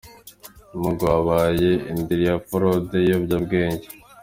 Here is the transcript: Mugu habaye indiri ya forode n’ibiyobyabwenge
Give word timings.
Mugu 0.79 1.03
habaye 1.13 1.71
indiri 1.91 2.23
ya 2.29 2.35
forode 2.47 2.95
n’ibiyobyabwenge 2.97 3.87